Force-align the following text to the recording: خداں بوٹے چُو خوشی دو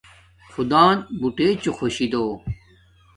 خداں 0.51 0.91
بوٹے 1.19 1.47
چُو 1.61 1.71
خوشی 1.77 2.07
دو 2.13 2.23